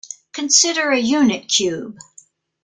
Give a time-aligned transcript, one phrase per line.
[0.33, 1.99] Consider a unit cube.